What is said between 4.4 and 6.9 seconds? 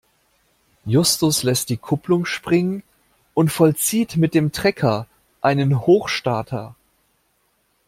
Trecker einen Hochstarter.